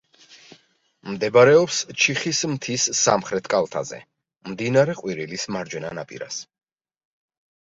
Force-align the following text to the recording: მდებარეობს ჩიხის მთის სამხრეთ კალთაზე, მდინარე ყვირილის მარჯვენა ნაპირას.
მდებარეობს 1.09 1.81
ჩიხის 2.03 2.39
მთის 2.53 2.85
სამხრეთ 3.01 3.51
კალთაზე, 3.55 4.01
მდინარე 4.53 4.97
ყვირილის 5.03 5.47
მარჯვენა 5.57 5.93
ნაპირას. 6.01 6.41